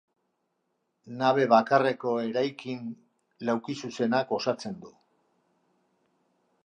Nabe 1.19 1.43
bakarreko 1.51 2.13
eraikin 2.29 2.87
laukizuzenak 3.51 4.35
osatzen 4.39 4.81
du. 4.87 4.95